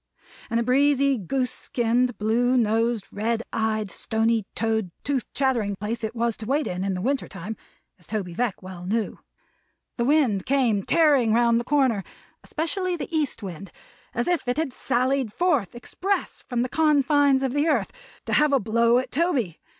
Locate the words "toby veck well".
8.07-8.87